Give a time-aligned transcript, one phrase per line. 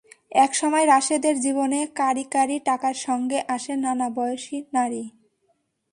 [0.35, 5.03] একসময় রাশেদের জীবনে কাঁড়ি কাঁড়ি টাকার সঙ্গে আসে নানা বয়সী নারী।